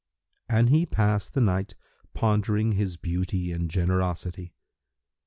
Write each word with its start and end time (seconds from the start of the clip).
And 0.49 0.69
he 0.69 0.87
passed 0.87 1.35
the 1.35 1.41
night, 1.41 1.75
pondering 2.15 2.71
his 2.71 2.97
beauty 2.97 3.51
and 3.51 3.69
generosity. 3.69 4.55